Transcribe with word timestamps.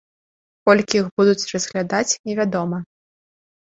Колькі 0.69 0.95
іх 1.01 1.07
будуць 1.21 1.47
разглядаць, 1.53 2.19
невядома. 2.31 2.85